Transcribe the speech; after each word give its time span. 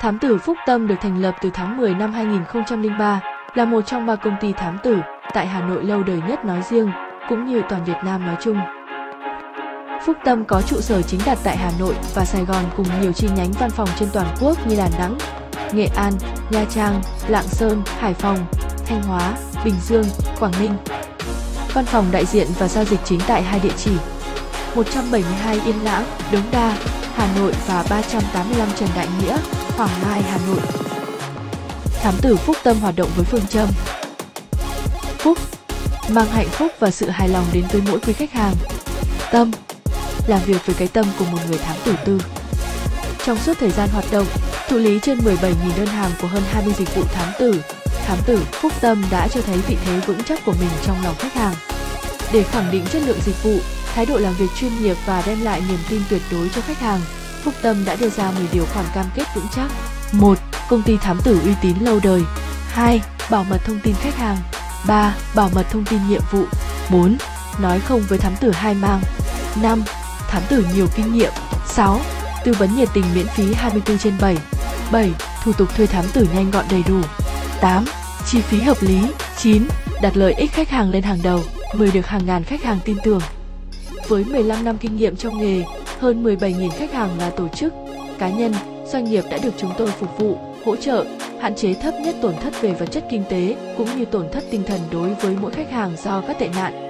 Thám 0.00 0.18
tử 0.18 0.38
Phúc 0.38 0.56
Tâm 0.66 0.86
được 0.86 0.94
thành 1.00 1.22
lập 1.22 1.34
từ 1.40 1.50
tháng 1.54 1.76
10 1.76 1.94
năm 1.94 2.12
2003, 2.12 3.20
là 3.54 3.64
một 3.64 3.82
trong 3.86 4.06
ba 4.06 4.16
công 4.16 4.36
ty 4.40 4.52
thám 4.52 4.78
tử 4.82 4.96
tại 5.34 5.46
Hà 5.46 5.60
Nội 5.60 5.84
lâu 5.84 6.02
đời 6.02 6.22
nhất 6.28 6.44
nói 6.44 6.62
riêng, 6.70 6.90
cũng 7.28 7.46
như 7.46 7.62
toàn 7.68 7.84
Việt 7.84 7.96
Nam 8.04 8.26
nói 8.26 8.36
chung. 8.40 8.58
Phúc 10.06 10.16
Tâm 10.24 10.44
có 10.44 10.62
trụ 10.62 10.76
sở 10.80 11.02
chính 11.02 11.20
đặt 11.26 11.38
tại 11.44 11.56
Hà 11.56 11.70
Nội 11.78 11.94
và 12.14 12.24
Sài 12.24 12.44
Gòn 12.44 12.64
cùng 12.76 12.86
nhiều 13.00 13.12
chi 13.12 13.28
nhánh 13.36 13.52
văn 13.52 13.70
phòng 13.70 13.88
trên 13.98 14.08
toàn 14.12 14.26
quốc 14.40 14.66
như 14.66 14.76
Đà 14.76 14.88
Nẵng, 14.98 15.18
Nghệ 15.72 15.88
An, 15.96 16.12
Nha 16.50 16.64
Trang, 16.70 17.00
Lạng 17.28 17.48
Sơn, 17.48 17.82
Hải 17.98 18.14
Phòng, 18.14 18.38
Thanh 18.86 19.02
Hóa, 19.02 19.34
Bình 19.64 19.76
Dương, 19.82 20.04
Quảng 20.40 20.52
Ninh. 20.60 20.72
Văn 21.74 21.84
phòng 21.84 22.04
đại 22.12 22.26
diện 22.26 22.46
và 22.58 22.68
giao 22.68 22.84
dịch 22.84 23.00
chính 23.04 23.20
tại 23.26 23.42
hai 23.42 23.60
địa 23.60 23.74
chỉ 23.76 23.92
172 24.74 25.60
Yên 25.64 25.84
Lãng, 25.84 26.04
Đống 26.32 26.42
Đa, 26.52 26.76
Hà 27.18 27.28
Nội 27.36 27.52
và 27.66 27.84
385 27.90 28.68
Trần 28.76 28.88
Đại 28.96 29.08
Nghĩa, 29.20 29.36
Hoàng 29.76 29.90
Mai, 30.02 30.22
Hà 30.22 30.38
Nội. 30.46 30.60
Thám 32.02 32.14
tử 32.22 32.36
Phúc 32.36 32.56
Tâm 32.64 32.80
hoạt 32.80 32.96
động 32.96 33.08
với 33.16 33.24
phương 33.24 33.46
châm 33.48 33.68
Phúc 35.18 35.38
mang 36.08 36.26
hạnh 36.26 36.48
phúc 36.48 36.72
và 36.78 36.90
sự 36.90 37.08
hài 37.08 37.28
lòng 37.28 37.44
đến 37.52 37.64
với 37.72 37.82
mỗi 37.90 37.98
quý 38.00 38.12
khách 38.12 38.32
hàng. 38.32 38.54
Tâm 39.32 39.50
làm 40.26 40.40
việc 40.46 40.66
với 40.66 40.74
cái 40.78 40.88
tâm 40.88 41.06
của 41.18 41.24
một 41.24 41.38
người 41.48 41.58
thám 41.58 41.76
tử 41.84 41.94
tư. 42.04 42.20
Trong 43.24 43.38
suốt 43.38 43.58
thời 43.60 43.70
gian 43.70 43.88
hoạt 43.92 44.04
động, 44.12 44.26
thụ 44.68 44.76
lý 44.76 44.98
trên 45.02 45.18
17.000 45.18 45.52
đơn 45.76 45.86
hàng 45.86 46.10
của 46.22 46.28
hơn 46.28 46.42
20 46.52 46.74
dịch 46.78 46.94
vụ 46.94 47.02
thám 47.14 47.32
tử, 47.38 47.62
thám 48.06 48.18
tử 48.26 48.40
Phúc 48.52 48.72
Tâm 48.80 49.04
đã 49.10 49.28
cho 49.28 49.40
thấy 49.42 49.56
vị 49.68 49.76
thế 49.84 50.00
vững 50.06 50.22
chắc 50.24 50.44
của 50.44 50.54
mình 50.60 50.70
trong 50.86 50.96
lòng 51.04 51.14
khách 51.18 51.34
hàng. 51.34 51.54
Để 52.32 52.42
khẳng 52.42 52.70
định 52.70 52.84
chất 52.92 53.02
lượng 53.06 53.20
dịch 53.24 53.42
vụ, 53.42 53.58
thái 53.94 54.06
độ 54.06 54.18
làm 54.18 54.34
việc 54.34 54.50
chuyên 54.60 54.82
nghiệp 54.82 54.96
và 55.06 55.22
đem 55.26 55.44
lại 55.44 55.62
niềm 55.68 55.78
tin 55.88 56.02
tuyệt 56.10 56.22
đối 56.30 56.48
cho 56.48 56.60
khách 56.60 56.80
hàng, 56.80 57.00
Phúc 57.42 57.54
Tâm 57.62 57.84
đã 57.84 57.96
đưa 57.96 58.08
ra 58.08 58.30
10 58.30 58.48
điều 58.52 58.66
khoản 58.66 58.86
cam 58.94 59.06
kết 59.14 59.24
vững 59.34 59.46
chắc. 59.56 59.68
1. 60.12 60.38
Công 60.68 60.82
ty 60.82 60.96
thám 60.96 61.20
tử 61.24 61.40
uy 61.44 61.52
tín 61.62 61.74
lâu 61.80 62.00
đời. 62.02 62.22
2. 62.68 63.00
Bảo 63.30 63.44
mật 63.44 63.58
thông 63.64 63.80
tin 63.80 63.94
khách 63.94 64.16
hàng. 64.16 64.36
3. 64.86 65.14
Bảo 65.34 65.50
mật 65.54 65.66
thông 65.70 65.84
tin 65.84 66.00
nhiệm 66.08 66.22
vụ. 66.30 66.44
4. 66.90 67.16
Nói 67.58 67.80
không 67.80 68.02
với 68.08 68.18
thám 68.18 68.36
tử 68.40 68.50
hai 68.50 68.74
mang. 68.74 69.00
5. 69.62 69.82
Thám 70.28 70.42
tử 70.48 70.66
nhiều 70.74 70.86
kinh 70.96 71.12
nghiệm. 71.12 71.32
6. 71.66 72.00
Tư 72.44 72.52
vấn 72.52 72.76
nhiệt 72.76 72.88
tình 72.94 73.04
miễn 73.14 73.26
phí 73.26 73.54
24 73.54 73.98
trên 73.98 74.14
7. 74.20 74.36
7. 74.92 75.12
Thủ 75.44 75.52
tục 75.52 75.76
thuê 75.76 75.86
thám 75.86 76.04
tử 76.12 76.26
nhanh 76.34 76.50
gọn 76.50 76.64
đầy 76.70 76.82
đủ. 76.88 77.00
8. 77.60 77.84
Chi 78.26 78.40
phí 78.40 78.60
hợp 78.60 78.82
lý. 78.82 79.00
9. 79.38 79.68
Đặt 80.02 80.16
lợi 80.16 80.34
ích 80.34 80.52
khách 80.52 80.70
hàng 80.70 80.90
lên 80.90 81.02
hàng 81.02 81.18
đầu. 81.22 81.40
10 81.74 81.90
được 81.90 82.06
hàng 82.06 82.26
ngàn 82.26 82.44
khách 82.44 82.62
hàng 82.62 82.78
tin 82.84 82.96
tưởng. 83.04 83.20
Với 84.08 84.24
15 84.24 84.64
năm 84.64 84.78
kinh 84.80 84.96
nghiệm 84.96 85.16
trong 85.16 85.38
nghề, 85.38 85.64
hơn 85.98 86.24
17.000 86.24 86.70
khách 86.70 86.92
hàng 86.92 87.18
là 87.18 87.30
tổ 87.30 87.48
chức, 87.48 87.72
cá 88.18 88.28
nhân, 88.28 88.52
doanh 88.86 89.04
nghiệp 89.04 89.24
đã 89.30 89.38
được 89.42 89.54
chúng 89.56 89.70
tôi 89.78 89.88
phục 89.88 90.18
vụ, 90.18 90.36
hỗ 90.64 90.76
trợ, 90.76 91.04
hạn 91.40 91.54
chế 91.54 91.74
thấp 91.74 91.94
nhất 92.00 92.14
tổn 92.22 92.34
thất 92.42 92.62
về 92.62 92.72
vật 92.72 92.86
chất 92.86 93.04
kinh 93.10 93.24
tế 93.30 93.56
cũng 93.78 93.88
như 93.98 94.04
tổn 94.04 94.26
thất 94.32 94.44
tinh 94.50 94.62
thần 94.66 94.80
đối 94.90 95.14
với 95.14 95.36
mỗi 95.40 95.52
khách 95.52 95.70
hàng 95.70 95.96
do 96.04 96.22
các 96.26 96.38
tệ 96.38 96.48
nạn. 96.48 96.84